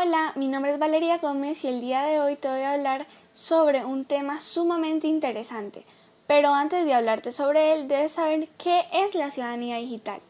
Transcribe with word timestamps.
Hola, 0.00 0.32
mi 0.36 0.46
nombre 0.46 0.72
es 0.72 0.78
Valeria 0.78 1.18
Gómez 1.18 1.64
y 1.64 1.66
el 1.66 1.80
día 1.80 2.04
de 2.04 2.20
hoy 2.20 2.36
te 2.36 2.46
voy 2.46 2.60
a 2.60 2.74
hablar 2.74 3.08
sobre 3.34 3.84
un 3.84 4.04
tema 4.04 4.40
sumamente 4.40 5.08
interesante. 5.08 5.82
Pero 6.28 6.54
antes 6.54 6.84
de 6.84 6.94
hablarte 6.94 7.32
sobre 7.32 7.72
él, 7.72 7.88
debes 7.88 8.12
saber 8.12 8.48
qué 8.58 8.84
es 8.92 9.16
la 9.16 9.32
ciudadanía 9.32 9.78
digital. 9.78 10.20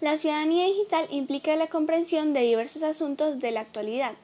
La 0.00 0.16
ciudadanía 0.16 0.64
digital 0.64 1.06
implica 1.10 1.54
la 1.54 1.66
comprensión 1.66 2.32
de 2.32 2.40
diversos 2.40 2.82
asuntos 2.82 3.40
de 3.40 3.50
la 3.50 3.60
actualidad, 3.60 4.14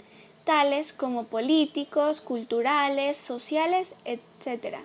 tales 0.44 0.94
como 0.94 1.24
políticos, 1.24 2.22
culturales, 2.22 3.18
sociales, 3.18 3.94
etc., 4.06 4.78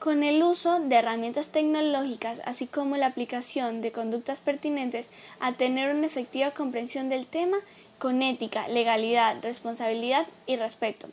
con 0.00 0.24
el 0.24 0.42
uso 0.42 0.80
de 0.80 0.96
herramientas 0.96 1.50
tecnológicas, 1.50 2.40
así 2.46 2.66
como 2.66 2.96
la 2.96 3.06
aplicación 3.06 3.80
de 3.80 3.92
conductas 3.92 4.40
pertinentes 4.40 5.08
a 5.38 5.52
tener 5.52 5.94
una 5.94 6.06
efectiva 6.06 6.50
comprensión 6.50 7.10
del 7.10 7.26
tema 7.26 7.58
con 8.00 8.22
ética, 8.22 8.66
legalidad, 8.66 9.36
responsabilidad 9.42 10.26
y 10.46 10.56
respeto. 10.56 11.08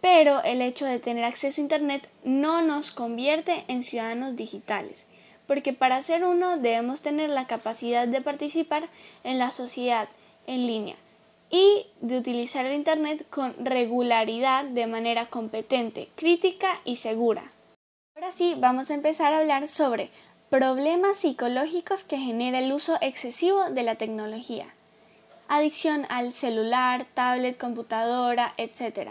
Pero 0.00 0.42
el 0.44 0.62
hecho 0.62 0.86
de 0.86 1.00
tener 1.00 1.24
acceso 1.24 1.60
a 1.60 1.64
Internet 1.64 2.08
no 2.24 2.62
nos 2.62 2.92
convierte 2.92 3.64
en 3.68 3.82
ciudadanos 3.82 4.36
digitales, 4.36 5.04
porque 5.46 5.74
para 5.74 6.02
ser 6.02 6.24
uno 6.24 6.56
debemos 6.56 7.02
tener 7.02 7.28
la 7.28 7.46
capacidad 7.46 8.08
de 8.08 8.22
participar 8.22 8.88
en 9.24 9.38
la 9.38 9.50
sociedad 9.50 10.08
en 10.46 10.66
línea 10.66 10.96
y 11.50 11.86
de 12.00 12.18
utilizar 12.18 12.64
el 12.64 12.74
Internet 12.74 13.26
con 13.28 13.54
regularidad 13.64 14.64
de 14.64 14.86
manera 14.86 15.26
competente, 15.26 16.08
crítica 16.14 16.80
y 16.84 16.96
segura. 16.96 17.52
Ahora 18.14 18.32
sí, 18.32 18.54
vamos 18.56 18.90
a 18.90 18.94
empezar 18.94 19.32
a 19.32 19.38
hablar 19.38 19.68
sobre 19.68 20.10
problemas 20.50 21.18
psicológicos 21.18 22.04
que 22.04 22.18
genera 22.18 22.60
el 22.60 22.72
uso 22.72 22.96
excesivo 23.00 23.70
de 23.70 23.82
la 23.82 23.96
tecnología. 23.96 24.66
Adicción 25.48 26.06
al 26.08 26.32
celular, 26.32 27.06
tablet, 27.14 27.56
computadora, 27.56 28.52
etc. 28.56 29.10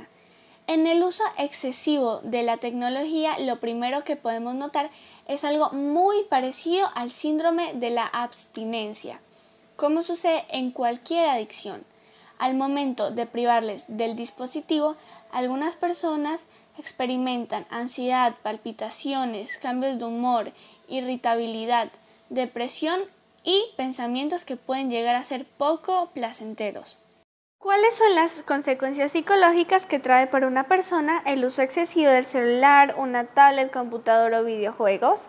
En 0.67 0.85
el 0.85 1.01
uso 1.01 1.23
excesivo 1.37 2.19
de 2.23 2.43
la 2.43 2.57
tecnología, 2.57 3.39
lo 3.39 3.61
primero 3.61 4.03
que 4.03 4.17
podemos 4.17 4.53
notar 4.53 4.89
es 5.27 5.45
algo 5.45 5.69
muy 5.71 6.23
parecido 6.23 6.89
al 6.93 7.11
síndrome 7.11 7.73
de 7.75 7.89
la 7.89 8.05
abstinencia, 8.05 9.21
como 9.77 10.03
sucede 10.03 10.43
en 10.49 10.71
cualquier 10.71 11.27
adicción. 11.27 11.85
Al 12.37 12.53
momento 12.55 13.11
de 13.11 13.27
privarles 13.27 13.85
del 13.87 14.17
dispositivo, 14.17 14.97
algunas 15.31 15.75
personas 15.75 16.47
experimentan 16.77 17.65
ansiedad, 17.69 18.35
palpitaciones, 18.43 19.55
cambios 19.57 19.97
de 19.99 20.05
humor, 20.05 20.51
irritabilidad, 20.89 21.89
depresión 22.29 22.99
y 23.45 23.63
pensamientos 23.77 24.43
que 24.43 24.57
pueden 24.57 24.89
llegar 24.89 25.15
a 25.15 25.23
ser 25.23 25.45
poco 25.45 26.11
placenteros. 26.13 26.99
¿Cuáles 27.59 27.95
son 27.95 28.13
las 28.15 28.41
consecuencias 28.41 29.11
psicológicas 29.11 29.85
que 29.85 29.99
trae 29.99 30.27
para 30.27 30.47
una 30.47 30.65
persona 30.65 31.21
el 31.25 31.45
uso 31.45 31.61
excesivo 31.61 32.11
del 32.11 32.25
celular, 32.25 32.95
una 32.97 33.23
tablet, 33.23 33.71
computador 33.71 34.33
o 34.33 34.43
videojuegos? 34.43 35.27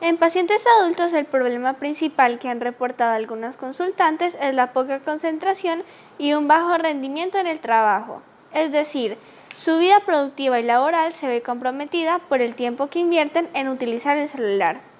En 0.00 0.18
pacientes 0.18 0.62
adultos 0.78 1.12
el 1.12 1.24
problema 1.24 1.74
principal 1.74 2.38
que 2.38 2.48
han 2.48 2.60
reportado 2.60 3.14
algunos 3.14 3.56
consultantes 3.56 4.36
es 4.40 4.54
la 4.54 4.72
poca 4.72 5.00
concentración 5.00 5.84
y 6.18 6.34
un 6.34 6.48
bajo 6.48 6.76
rendimiento 6.76 7.38
en 7.38 7.46
el 7.46 7.60
trabajo, 7.60 8.22
es 8.52 8.70
decir, 8.72 9.16
su 9.56 9.78
vida 9.78 10.00
productiva 10.04 10.60
y 10.60 10.64
laboral 10.64 11.14
se 11.14 11.28
ve 11.28 11.40
comprometida 11.40 12.18
por 12.28 12.42
el 12.42 12.54
tiempo 12.54 12.88
que 12.88 12.98
invierten 12.98 13.48
en 13.54 13.68
utilizar 13.68 14.18
el 14.18 14.28
celular. 14.28 14.95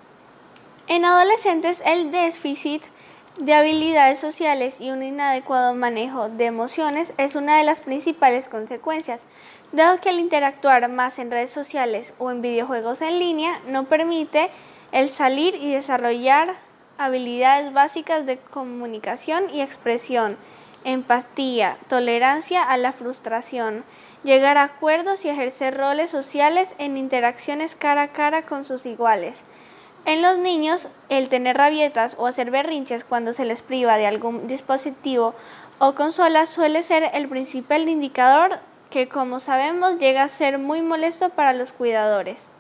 En 0.89 1.05
adolescentes, 1.05 1.83
el 1.85 2.13
déficit 2.13 2.81
de 3.41 3.55
habilidades 3.55 4.21
sociales 4.21 4.77
y 4.79 4.93
un 4.93 5.03
inadecuado 5.03 5.75
manejo 5.75 6.29
de 6.29 6.47
emociones 6.47 7.13
es 7.19 7.35
una 7.35 7.59
de 7.59 7.65
las 7.65 7.81
principales 7.81 8.47
consecuencias, 8.47 9.27
dado 9.73 10.01
que 10.01 10.11
al 10.11 10.21
interactuar 10.21 10.89
más 10.89 11.19
en 11.19 11.33
redes 11.33 11.51
sociales 11.51 12.15
o 12.19 12.31
en 12.31 12.41
videojuegos 12.41 13.03
en 13.03 13.19
línea 13.19 13.61
no 13.67 13.87
permite 13.87 14.49
el 14.93 15.11
salir 15.11 15.57
y 15.57 15.73
desarrollar 15.73 16.55
habilidades 16.99 17.73
básicas 17.73 18.25
de 18.25 18.39
comunicación 18.39 19.53
y 19.53 19.63
expresión, 19.63 20.39
empatía, 20.85 21.79
tolerancia 21.89 22.63
a 22.63 22.77
la 22.77 22.93
frustración, 22.93 23.85
llegar 24.23 24.57
a 24.57 24.63
acuerdos 24.63 25.25
y 25.25 25.31
ejercer 25.31 25.77
roles 25.77 26.13
sociales 26.13 26.69
en 26.79 26.97
interacciones 26.97 27.75
cara 27.75 28.03
a 28.03 28.13
cara 28.13 28.43
con 28.43 28.65
sus 28.65 28.87
iguales. 28.87 29.43
En 30.07 30.23
los 30.23 30.39
niños, 30.39 30.89
el 31.09 31.29
tener 31.29 31.57
rabietas 31.57 32.15
o 32.17 32.29
hacer 32.29 32.53
berrinches 32.53 33.03
cuando 33.03 33.33
se 33.33 33.45
les 33.45 33.63
priva 33.63 33.97
de 33.97 34.07
algún 34.07 34.47
dispositivo 34.47 35.35
o 35.81 35.97
consola 35.97 36.47
suele 36.47 36.85
ser 36.85 37.11
el 37.13 37.29
principal 37.29 37.89
indicador 37.89 38.61
que, 38.89 39.09
como 39.09 39.41
sabemos, 39.41 39.99
llega 39.99 40.23
a 40.23 40.29
ser 40.29 40.59
muy 40.59 40.81
molesto 40.81 41.31
para 41.31 41.53
los 41.53 41.73
cuidadores. 41.73 42.53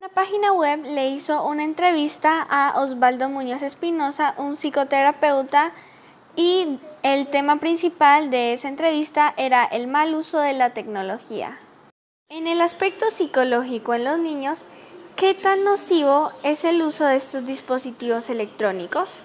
La 0.00 0.08
página 0.08 0.54
web 0.54 0.84
le 0.84 1.10
hizo 1.10 1.46
una 1.46 1.64
entrevista 1.64 2.40
a 2.48 2.80
Osvaldo 2.80 3.28
Muñoz 3.28 3.60
Espinosa, 3.60 4.34
un 4.38 4.56
psicoterapeuta 4.56 5.72
y 6.34 6.78
el 7.02 7.26
tema 7.26 7.60
principal 7.60 8.30
de 8.30 8.54
esa 8.54 8.68
entrevista 8.68 9.34
era 9.36 9.66
el 9.66 9.86
mal 9.86 10.14
uso 10.14 10.38
de 10.38 10.54
la 10.54 10.70
tecnología. 10.70 11.58
En 12.30 12.46
el 12.46 12.62
aspecto 12.62 13.10
psicológico 13.10 13.92
en 13.92 14.04
los 14.04 14.18
niños, 14.18 14.64
¿qué 15.16 15.32
tan 15.32 15.64
nocivo 15.64 16.30
es 16.42 16.64
el 16.64 16.82
uso 16.82 17.06
de 17.06 17.16
estos 17.16 17.46
dispositivos 17.46 18.28
electrónicos? 18.28 19.18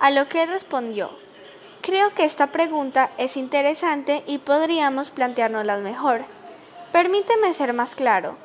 A 0.00 0.10
lo 0.10 0.26
que 0.26 0.46
respondió, 0.46 1.10
creo 1.82 2.14
que 2.14 2.24
esta 2.24 2.46
pregunta 2.46 3.10
es 3.18 3.36
interesante 3.36 4.24
y 4.26 4.38
podríamos 4.38 5.10
planteárnosla 5.10 5.76
mejor. 5.76 6.24
Permíteme 6.92 7.52
ser 7.52 7.74
más 7.74 7.94
claro. 7.94 8.36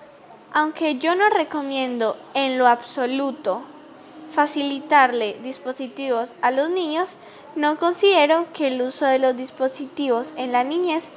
Aunque 0.54 0.98
yo 0.98 1.16
no 1.16 1.30
recomiendo 1.30 2.18
en 2.34 2.58
lo 2.58 2.68
absoluto 2.68 3.62
facilitarle 4.34 5.38
dispositivos 5.42 6.34
a 6.42 6.52
los 6.52 6.70
niños, 6.70 7.12
no 7.56 7.78
considero 7.78 8.46
que 8.54 8.68
el 8.68 8.82
uso 8.82 9.06
de 9.06 9.20
los 9.20 9.38
dispositivos 9.38 10.34
en 10.36 10.52
la 10.52 10.66
niñez 10.66 11.08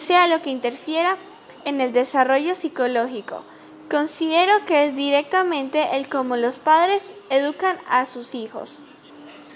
sea 0.00 0.26
lo 0.26 0.42
que 0.42 0.50
interfiera 0.50 1.16
en 1.64 1.80
el 1.80 1.92
desarrollo 1.92 2.56
psicológico. 2.56 3.44
Considero 3.90 4.64
que 4.66 4.86
es 4.86 4.96
directamente 4.96 5.96
el 5.96 6.08
cómo 6.08 6.36
los 6.36 6.58
padres 6.58 7.02
educan 7.30 7.78
a 7.88 8.06
sus 8.06 8.34
hijos. 8.34 8.78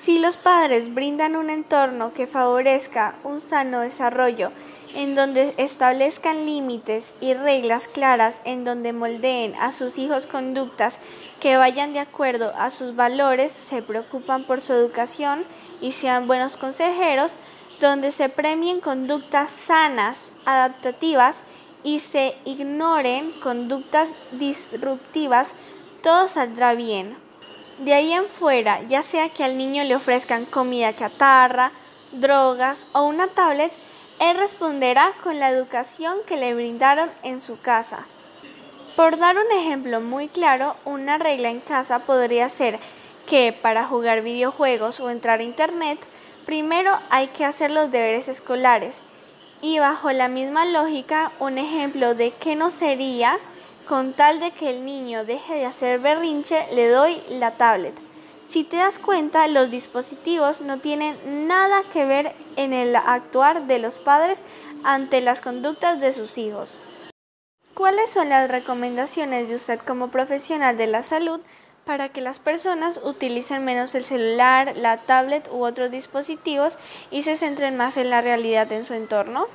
Si 0.03 0.21
los 0.21 0.37
padres 0.37 0.95
brindan 0.95 1.35
un 1.35 1.51
entorno 1.51 2.13
que 2.13 2.29
favorezca 2.29 3.17
un 3.25 3.41
sano 3.41 3.81
desarrollo 3.81 4.53
en 4.95 5.17
donde 5.17 5.55
establezcan 5.57 6.47
límites 6.47 7.13
y 7.21 7.35
reglas 7.35 7.89
claras, 7.89 8.41
en 8.45 8.65
donde 8.65 8.93
moldeen 8.93 9.55
a 9.57 9.73
sus 9.73 9.99
hijos 9.99 10.27
conductas 10.27 10.95
que 11.41 11.57
vayan 11.57 11.93
de 11.93 12.01
acuerdo 12.01 12.53
a 12.57 12.71
sus 12.71 12.95
valores, 12.95 13.53
se 13.69 13.83
preocupan 13.83 14.45
por 14.45 14.61
su 14.61 14.73
educación 14.73 15.45
y 15.81 15.91
sean 15.91 16.29
buenos 16.29 16.57
consejeros, 16.57 17.33
donde 17.81 18.12
se 18.12 18.29
premien 18.29 18.81
conductas 18.81 19.51
sanas, 19.51 20.19
adaptativas 20.45 21.37
y 21.83 22.01
se 22.01 22.37
ignoren 22.45 23.31
conductas 23.43 24.09
disruptivas, 24.33 25.55
todo 26.03 26.29
saldrá 26.29 26.75
bien. 26.75 27.17
De 27.79 27.95
ahí 27.95 28.13
en 28.13 28.27
fuera, 28.27 28.83
ya 28.83 29.03
sea 29.03 29.31
que 29.31 29.43
al 29.43 29.57
niño 29.57 29.85
le 29.85 29.97
ofrezcan 29.97 30.45
comida 30.45 30.95
chatarra, 30.95 31.73
drogas 32.13 32.87
o 32.93 33.05
una 33.05 33.29
tablet, 33.29 33.73
él 34.19 34.37
responderá 34.37 35.13
con 35.23 35.39
la 35.39 35.51
educación 35.51 36.19
que 36.27 36.37
le 36.37 36.55
brindaron 36.55 37.11
en 37.23 37.41
su 37.41 37.59
casa. 37.59 38.07
Por 38.97 39.17
dar 39.17 39.39
un 39.39 39.51
ejemplo 39.51 40.01
muy 40.01 40.29
claro, 40.29 40.77
una 40.85 41.17
regla 41.17 41.49
en 41.49 41.61
casa 41.61 42.01
podría 42.01 42.51
ser 42.51 42.79
que 43.27 43.53
para 43.53 43.87
jugar 43.87 44.21
videojuegos 44.21 45.01
o 45.01 45.09
entrar 45.09 45.41
a 45.41 45.45
Internet, 45.45 45.99
primero 46.45 46.93
hay 47.09 47.29
que 47.29 47.47
hacer 47.47 47.71
los 47.71 47.91
deberes 47.91 48.29
escolares. 48.29 49.01
Y 49.62 49.78
bajo 49.78 50.11
la 50.12 50.29
misma 50.29 50.64
lógica, 50.64 51.32
un 51.38 51.58
ejemplo 51.58 52.14
de 52.14 52.32
qué 52.32 52.56
no 52.56 52.70
sería, 52.70 53.38
con 53.87 54.14
tal 54.14 54.40
de 54.40 54.52
que 54.52 54.70
el 54.70 54.85
niño 54.85 55.25
deje 55.25 55.55
de 55.55 55.67
hacer 55.67 55.99
berrinche, 56.00 56.64
le 56.75 56.88
doy 56.88 57.20
la 57.29 57.50
tablet. 57.50 57.94
Si 58.49 58.64
te 58.64 58.79
das 58.79 58.99
cuenta, 58.99 59.46
los 59.49 59.70
dispositivos 59.70 60.61
no 60.61 60.79
tienen 60.79 61.46
nada 61.46 61.82
que 61.93 62.05
ver 62.05 62.35
en 62.56 62.73
el 62.73 62.96
actuar 62.96 63.67
de 63.67 63.79
los 63.79 63.99
padres 63.99 64.43
ante 64.82 65.20
las 65.20 65.40
conductas 65.40 66.00
de 66.00 66.12
sus 66.12 66.38
hijos. 66.38 66.73
¿Cuáles 67.75 68.11
son 68.11 68.29
las 68.29 68.50
recomendaciones 68.50 69.49
de 69.49 69.55
usted 69.55 69.79
como 69.79 70.08
profesional 70.08 70.76
de 70.76 70.87
la 70.87 71.02
salud 71.02 71.40
para 71.90 72.08
que 72.08 72.20
las 72.20 72.38
personas 72.38 73.00
utilicen 73.02 73.64
menos 73.64 73.96
el 73.96 74.04
celular, 74.04 74.75
la 74.76 74.96
tablet 74.96 75.48
u 75.50 75.64
otros 75.64 75.90
dispositivos 75.90 76.78
y 77.10 77.25
se 77.25 77.37
centren 77.37 77.76
más 77.76 77.96
en 77.96 78.10
la 78.10 78.20
realidad 78.20 78.70
en 78.70 78.87
su 78.87 78.94
entorno? 78.94 79.48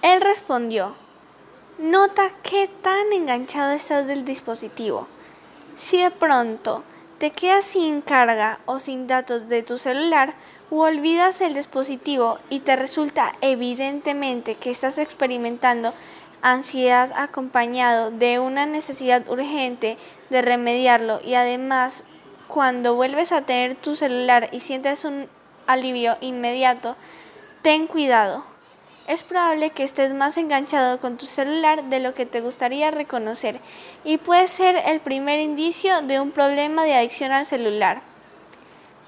Él 0.00 0.22
respondió, 0.22 0.94
nota 1.78 2.30
qué 2.42 2.70
tan 2.80 3.12
enganchado 3.12 3.72
estás 3.72 4.06
del 4.06 4.24
dispositivo. 4.24 5.06
Si 5.76 5.98
de 5.98 6.10
pronto 6.10 6.82
te 7.18 7.30
quedas 7.30 7.66
sin 7.66 8.00
carga 8.00 8.60
o 8.64 8.78
sin 8.78 9.06
datos 9.06 9.50
de 9.50 9.62
tu 9.62 9.76
celular 9.76 10.32
o 10.70 10.78
olvidas 10.78 11.42
el 11.42 11.52
dispositivo 11.52 12.38
y 12.48 12.60
te 12.60 12.74
resulta 12.74 13.34
evidentemente 13.42 14.54
que 14.54 14.70
estás 14.70 14.96
experimentando 14.96 15.92
ansiedad 16.42 17.12
acompañado 17.16 18.10
de 18.10 18.38
una 18.38 18.66
necesidad 18.66 19.28
urgente 19.28 19.96
de 20.30 20.42
remediarlo 20.42 21.20
y 21.24 21.34
además 21.34 22.04
cuando 22.46 22.94
vuelves 22.94 23.32
a 23.32 23.42
tener 23.42 23.76
tu 23.76 23.94
celular 23.96 24.48
y 24.52 24.60
sientes 24.60 25.04
un 25.04 25.28
alivio 25.66 26.16
inmediato, 26.20 26.96
ten 27.62 27.86
cuidado. 27.86 28.44
Es 29.06 29.24
probable 29.24 29.70
que 29.70 29.84
estés 29.84 30.12
más 30.12 30.36
enganchado 30.36 30.98
con 31.00 31.16
tu 31.16 31.26
celular 31.26 31.84
de 31.84 31.98
lo 31.98 32.14
que 32.14 32.26
te 32.26 32.40
gustaría 32.40 32.90
reconocer 32.90 33.58
y 34.04 34.18
puede 34.18 34.48
ser 34.48 34.76
el 34.86 35.00
primer 35.00 35.40
indicio 35.40 36.02
de 36.02 36.20
un 36.20 36.30
problema 36.30 36.84
de 36.84 36.94
adicción 36.94 37.32
al 37.32 37.46
celular. 37.46 38.02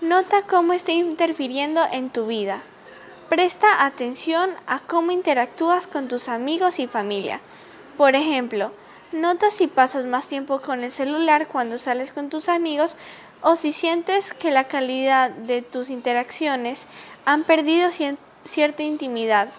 Nota 0.01 0.43
cómo 0.49 0.73
está 0.73 0.93
interfiriendo 0.93 1.83
en 1.93 2.09
tu 2.09 2.27
vida. 2.27 2.63
Presta 3.31 3.87
atención 3.87 4.51
a 4.67 4.81
cómo 4.81 5.13
interactúas 5.13 5.87
con 5.87 6.09
tus 6.09 6.29
amigos 6.29 6.81
y 6.81 6.89
familia. 6.89 7.39
Por 7.97 8.17
ejemplo, 8.17 8.73
nota 9.13 9.53
si 9.53 9.69
pasas 9.69 10.05
más 10.05 10.27
tiempo 10.27 10.61
con 10.61 10.83
el 10.83 10.91
celular 10.91 11.47
cuando 11.47 11.79
sales 11.79 12.11
con 12.11 12.29
tus 12.29 12.49
amigos 12.49 12.97
o 13.43 13.55
si 13.55 13.71
sientes 13.71 14.35
que 14.35 14.51
la 14.51 14.65
calidad 14.65 15.31
de 15.31 15.63
tus 15.63 15.91
interacciones 15.91 16.87
han 17.25 17.45
perdido 17.45 17.91
cierta 18.45 18.83
intimidad. 18.83 19.51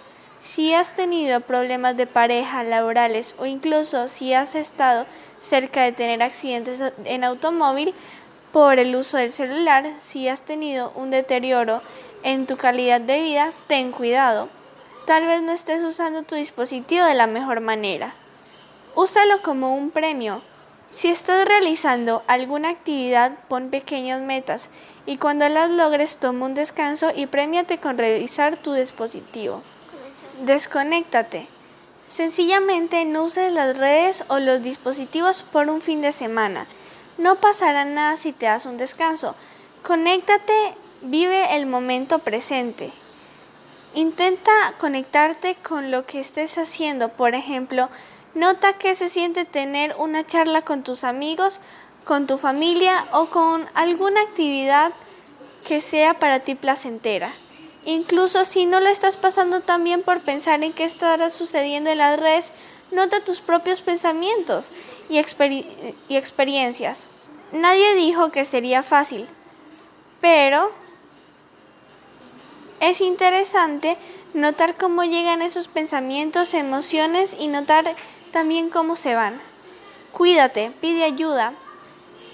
Si 0.44 0.74
has 0.74 0.94
tenido 0.94 1.40
problemas 1.40 1.96
de 1.96 2.08
pareja, 2.08 2.64
laborales 2.64 3.36
o 3.40 3.46
incluso 3.46 4.10
si 4.10 4.34
has 4.34 4.54
estado 4.54 5.06
cerca 5.42 5.84
de 5.84 5.94
tener 5.94 6.22
accidentes 6.22 6.82
en 7.06 7.24
automóvil 7.24 7.94
por 8.52 8.80
el 8.80 8.98
uso 8.98 9.16
del 9.16 9.32
celular, 9.32 9.86
si 10.02 10.28
has 10.28 10.42
tenido 10.42 10.92
un 10.98 11.10
deterioro 11.10 11.82
en 12.24 12.46
tu 12.46 12.58
calidad 12.58 13.02
de 13.02 13.22
vida, 13.22 13.52
ten 13.68 13.92
cuidado. 13.92 14.50
Tal 15.06 15.26
vez 15.26 15.42
no 15.42 15.52
estés 15.52 15.84
usando 15.84 16.24
tu 16.24 16.36
dispositivo 16.36 17.06
de 17.06 17.16
la 17.16 17.28
mejor 17.28 17.60
manera. 17.60 18.14
Úsalo 18.96 19.42
como 19.42 19.76
un 19.76 19.92
premio. 19.92 20.42
Si 20.94 21.08
estás 21.08 21.46
realizando 21.46 22.22
alguna 22.28 22.70
actividad, 22.70 23.32
pon 23.48 23.70
pequeñas 23.70 24.22
metas 24.22 24.68
y 25.06 25.18
cuando 25.18 25.48
las 25.48 25.72
logres 25.72 26.18
toma 26.18 26.46
un 26.46 26.54
descanso 26.54 27.12
y 27.16 27.26
premiate 27.26 27.78
con 27.78 27.98
revisar 27.98 28.58
tu 28.58 28.74
dispositivo. 28.74 29.62
Desconéctate. 30.44 31.48
Sencillamente 32.10 33.06
no 33.06 33.24
uses 33.24 33.54
las 33.54 33.78
redes 33.78 34.26
o 34.28 34.40
los 34.40 34.62
dispositivos 34.62 35.44
por 35.44 35.70
un 35.70 35.82
fin 35.82 36.02
de 36.02 36.12
semana. 36.12 36.68
No 37.18 37.36
pasará 37.36 37.86
nada 37.86 38.18
si 38.18 38.34
te 38.34 38.48
das 38.48 38.66
un 38.66 38.78
descanso. 38.78 39.36
Conéctate, 39.84 40.76
vive 41.02 41.56
el 41.56 41.66
momento 41.66 42.20
presente. 42.20 42.92
Intenta 43.94 44.52
conectarte 44.78 45.56
con 45.56 45.92
lo 45.92 46.06
que 46.06 46.20
estés 46.20 46.58
haciendo. 46.58 47.10
Por 47.10 47.36
ejemplo, 47.36 47.90
nota 48.36 48.74
que 48.74 48.96
se 48.96 49.10
siente 49.10 49.46
tener 49.46 49.96
una 49.98 50.26
charla 50.26 50.62
con 50.62 50.84
tus 50.84 51.04
amigos, 51.04 51.60
con 52.06 52.28
tu 52.28 52.38
familia 52.38 53.06
o 53.12 53.28
con 53.28 53.66
alguna 53.74 54.22
actividad 54.22 54.92
que 55.68 55.82
sea 55.82 56.16
para 56.16 56.40
ti 56.40 56.56
placentera. 56.56 57.34
Incluso 57.86 58.46
si 58.46 58.66
no 58.66 58.80
lo 58.80 58.90
estás 58.90 59.18
pasando 59.18 59.62
tan 59.62 59.84
bien 59.84 60.04
por 60.04 60.22
pensar 60.22 60.64
en 60.64 60.74
qué 60.74 60.84
estará 60.84 61.30
sucediendo 61.30 61.90
en 61.90 61.98
las 61.98 62.20
redes, 62.20 62.46
nota 62.92 63.22
tus 63.22 63.40
propios 63.40 63.82
pensamientos 63.82 64.70
y 65.10 65.18
experiencias. 65.18 67.08
Nadie 67.52 67.96
dijo 67.96 68.32
que 68.32 68.46
sería 68.46 68.84
fácil, 68.84 69.28
pero 70.22 70.72
es 72.82 73.00
interesante 73.00 73.96
notar 74.34 74.76
cómo 74.76 75.04
llegan 75.04 75.42
esos 75.42 75.68
pensamientos, 75.68 76.54
emociones 76.54 77.30
y 77.40 77.48
notar 77.48 77.96
también 78.32 78.70
cómo 78.70 78.96
se 78.96 79.16
van. 79.16 79.40
Cuídate, 80.12 80.72
pide 80.82 81.04
ayuda. 81.04 81.54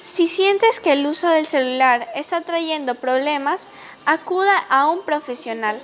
Si 0.01 0.27
sientes 0.27 0.79
que 0.79 0.93
el 0.93 1.05
uso 1.05 1.27
del 1.27 1.45
celular 1.45 2.07
está 2.15 2.41
trayendo 2.41 2.95
problemas, 2.95 3.61
acuda 4.05 4.57
a 4.69 4.89
un 4.89 5.03
profesional. 5.03 5.79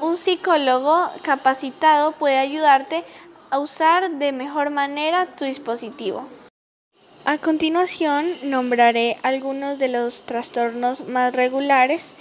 Un 0.00 0.16
psicólogo 0.16 1.10
capacitado 1.22 2.12
puede 2.12 2.38
ayudarte 2.38 3.04
a 3.50 3.58
usar 3.58 4.10
de 4.10 4.32
mejor 4.32 4.70
manera 4.70 5.26
tu 5.26 5.44
dispositivo. 5.44 6.26
A 7.26 7.38
continuación 7.38 8.26
nombraré 8.44 9.18
algunos 9.22 9.78
de 9.78 9.88
los 9.88 10.22
trastornos 10.22 11.06
más 11.06 11.34
regulares 11.34 12.12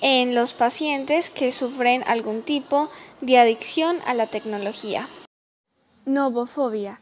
en 0.00 0.34
los 0.34 0.52
pacientes 0.52 1.30
que 1.30 1.52
sufren 1.52 2.02
algún 2.06 2.42
tipo 2.42 2.90
de 3.20 3.38
adicción 3.38 3.98
a 4.06 4.14
la 4.14 4.26
tecnología. 4.26 5.08
Novofobia. 6.04 7.00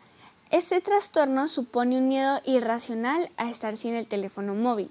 Este 0.51 0.81
trastorno 0.81 1.49
supone 1.49 1.99
un 1.99 2.09
miedo 2.09 2.41
irracional 2.45 3.31
a 3.37 3.51
estar 3.51 3.77
sin 3.77 3.95
el 3.95 4.07
teléfono 4.07 4.55
móvil. 4.55 4.91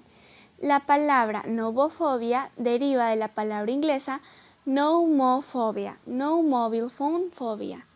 La 0.58 0.80
palabra 0.80 1.44
novofobia 1.46 2.50
deriva 2.56 3.08
de 3.10 3.16
la 3.16 3.28
palabra 3.28 3.72
inglesa 3.72 4.20
nomophobia, 4.66 5.98
no 6.06 6.42
mobile 6.42 6.88
phone 6.88 7.30
phobia, 7.30 7.86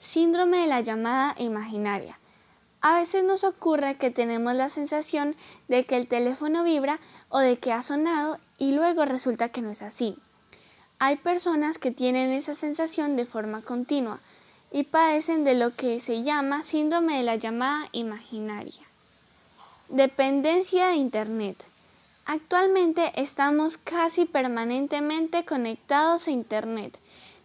síndrome 0.00 0.58
de 0.58 0.66
la 0.66 0.80
llamada 0.80 1.34
imaginaria. 1.38 2.18
A 2.80 2.98
veces 3.00 3.22
nos 3.22 3.44
ocurre 3.44 3.96
que 3.96 4.10
tenemos 4.10 4.54
la 4.54 4.68
sensación 4.68 5.36
de 5.68 5.86
que 5.86 5.96
el 5.96 6.08
teléfono 6.08 6.64
vibra 6.64 7.00
o 7.28 7.38
de 7.38 7.58
que 7.58 7.72
ha 7.72 7.82
sonado 7.82 8.38
y 8.58 8.72
luego 8.72 9.04
resulta 9.04 9.48
que 9.48 9.62
no 9.62 9.70
es 9.70 9.82
así. 9.82 10.16
Hay 10.98 11.16
personas 11.16 11.78
que 11.78 11.90
tienen 11.90 12.30
esa 12.30 12.54
sensación 12.54 13.16
de 13.16 13.26
forma 13.26 13.60
continua 13.62 14.18
y 14.72 14.84
padecen 14.84 15.44
de 15.44 15.54
lo 15.54 15.74
que 15.74 16.00
se 16.00 16.22
llama 16.22 16.62
síndrome 16.62 17.18
de 17.18 17.22
la 17.22 17.36
llamada 17.36 17.88
imaginaria. 17.92 18.82
Dependencia 19.88 20.88
de 20.88 20.96
Internet. 20.96 21.64
Actualmente 22.24 23.12
estamos 23.14 23.76
casi 23.76 24.24
permanentemente 24.24 25.44
conectados 25.44 26.26
a 26.26 26.32
Internet 26.32 26.98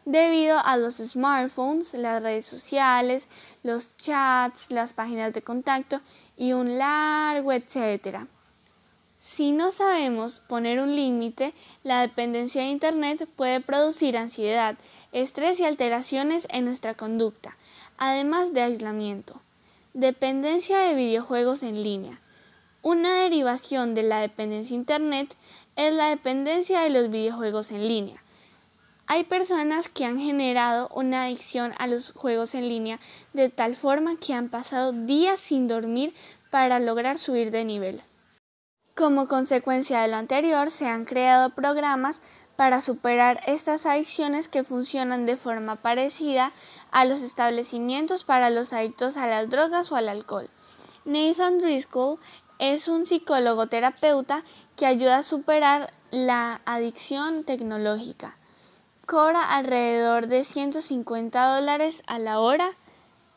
debido 0.06 0.58
a 0.58 0.78
los 0.78 0.96
smartphones, 0.96 1.94
las 1.94 2.24
redes 2.24 2.46
sociales, 2.46 3.28
los 3.64 3.96
chats, 3.98 4.72
las 4.72 4.94
páginas 4.94 5.34
de 5.34 5.44
contacto 5.44 6.02
y 6.38 6.54
un 6.54 6.78
largo 6.78 7.52
etcétera. 7.52 8.28
Si 9.22 9.52
no 9.52 9.70
sabemos 9.70 10.42
poner 10.48 10.80
un 10.80 10.96
límite, 10.96 11.54
la 11.84 12.02
dependencia 12.02 12.64
de 12.64 12.70
Internet 12.70 13.30
puede 13.36 13.62
producir 13.62 14.18
ansiedad, 14.18 14.76
estrés 15.12 15.60
y 15.60 15.64
alteraciones 15.64 16.48
en 16.50 16.66
nuestra 16.66 16.96
conducta, 16.96 17.56
además 18.00 18.52
de 18.52 18.64
aislamiento. 18.64 19.40
Dependencia 19.94 20.80
de 20.80 20.96
videojuegos 20.96 21.62
en 21.62 21.84
línea. 21.84 22.20
Una 22.82 23.14
derivación 23.14 23.94
de 23.94 24.02
la 24.02 24.22
dependencia 24.22 24.76
Internet 24.76 25.36
es 25.76 25.94
la 25.94 26.10
dependencia 26.10 26.82
de 26.82 26.90
los 26.90 27.12
videojuegos 27.12 27.70
en 27.70 27.88
línea. 27.88 28.24
Hay 29.06 29.24
personas 29.24 29.88
que 29.88 30.04
han 30.04 30.18
generado 30.18 30.90
una 30.96 31.26
adicción 31.26 31.74
a 31.78 31.86
los 31.86 32.12
juegos 32.14 32.56
en 32.56 32.68
línea 32.68 33.00
de 33.34 33.50
tal 33.50 33.76
forma 33.76 34.16
que 34.16 34.34
han 34.34 34.50
pasado 34.50 34.94
días 34.94 35.40
sin 35.40 35.68
dormir 35.68 36.16
para 36.50 36.80
lograr 36.80 37.20
subir 37.20 37.52
de 37.52 37.66
nivel. 37.66 38.02
Como 38.96 39.28
consecuencia 39.28 40.02
de 40.02 40.10
lo 40.10 40.18
anterior, 40.18 40.70
se 40.70 40.88
han 40.88 41.06
creado 41.06 41.52
programas 41.52 42.20
para 42.58 42.82
superar 42.82 43.40
estas 43.48 43.86
adicciones 43.86 44.48
que 44.48 44.64
funcionan 44.64 45.26
de 45.26 45.38
forma 45.38 45.78
parecida 45.78 46.52
a 46.92 47.06
los 47.06 47.24
establecimientos 47.24 48.24
para 48.26 48.50
los 48.50 48.74
adictos 48.74 49.18
a 49.18 49.28
las 49.28 49.50
drogas 49.50 49.92
o 49.92 49.96
al 49.96 50.10
alcohol. 50.10 50.50
Nathan 51.06 51.60
Driscoll 51.60 52.20
es 52.60 52.88
un 52.88 53.06
psicólogo 53.06 53.68
terapeuta 53.68 54.44
que 54.76 54.86
ayuda 54.86 55.20
a 55.20 55.24
superar 55.24 55.92
la 56.12 56.62
adicción 56.66 57.44
tecnológica. 57.46 58.36
Cobra 59.08 59.42
alrededor 59.56 60.28
de 60.28 60.44
150 60.44 61.56
dólares 61.56 62.04
a 62.06 62.20
la 62.20 62.40
hora 62.40 62.74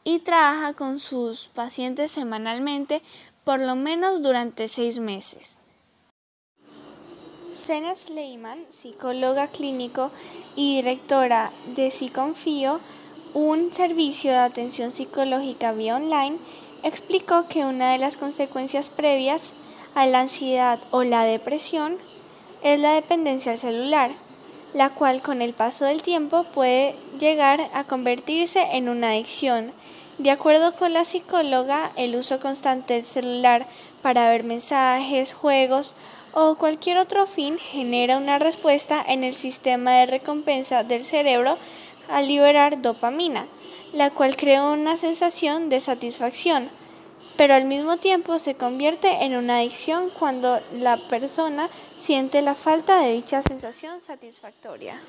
y 0.05 0.21
trabaja 0.21 0.75
con 0.75 1.01
sus 1.01 1.49
pacientes 1.49 2.13
semanalmente 2.13 3.03
por 3.43 3.59
lo 3.59 3.75
menos 3.75 4.23
durante 4.23 4.69
seis 4.69 4.99
meses. 4.99 5.59
Sena 7.55 7.95
Sleiman, 7.95 8.59
psicóloga 8.83 9.49
clínico 9.49 10.11
y 10.55 10.77
directora 10.77 11.51
de 11.75 11.91
Psiconfío, 11.91 12.79
un 13.33 13.73
servicio 13.73 14.33
de 14.33 14.39
atención 14.39 14.93
psicológica 14.93 15.73
vía 15.73 15.97
online, 15.97 16.37
explicó 16.83 17.49
que 17.49 17.65
una 17.65 17.93
de 17.93 17.99
las 17.99 18.19
consecuencias 18.19 18.91
previas 18.91 19.55
a 19.95 20.07
la 20.07 20.21
ansiedad 20.21 20.79
o 20.91 21.05
la 21.05 21.25
depresión 21.25 21.97
es 22.63 22.79
la 22.79 22.93
dependencia 22.93 23.57
celular, 23.57 24.11
la 24.75 24.91
cual 24.91 25.23
con 25.23 25.41
el 25.41 25.55
paso 25.55 25.87
del 25.87 26.03
tiempo 26.03 26.43
puede 26.43 26.95
llegar 27.19 27.61
a 27.73 27.85
convertirse 27.85 28.61
en 28.73 28.89
una 28.89 29.11
adicción. 29.11 29.73
De 30.19 30.31
acuerdo 30.31 30.75
con 30.75 30.93
la 30.93 31.05
psicóloga, 31.05 31.91
el 31.97 32.17
uso 32.17 32.39
constante 32.41 32.95
del 32.95 33.07
celular 33.07 33.67
para 34.03 34.29
ver 34.29 34.45
mensajes, 34.45 35.33
juegos 35.33 35.95
o 36.33 36.57
cualquier 36.57 36.99
otro 36.99 37.27
fin 37.27 37.59
genera 37.59 38.19
una 38.19 38.39
respuesta 38.39 39.03
en 39.07 39.23
el 39.23 39.35
sistema 39.35 39.93
de 39.93 40.07
recompensa 40.07 40.83
del 40.83 41.05
cerebro 41.05 41.57
al 42.09 42.27
liberar 42.27 42.83
dopamina, 42.83 43.47
la 43.93 44.11
cual 44.11 44.37
crea 44.37 44.65
una 44.65 44.97
sensación 44.97 45.69
de 45.69 45.81
satisfacción, 45.81 46.69
pero 47.37 47.55
al 47.55 47.65
mismo 47.65 47.97
tiempo 47.97 48.39
se 48.39 48.55
convierte 48.55 49.25
en 49.25 49.37
una 49.37 49.59
adicción 49.59 50.11
cuando 50.19 50.61
la 50.73 50.97
persona 50.97 51.69
siente 52.05 52.43
la 52.43 52.55
falta 52.55 53.01
de 53.01 53.13
dicha 53.13 53.41
sensación 53.41 54.03
satisfactoria. 54.03 55.01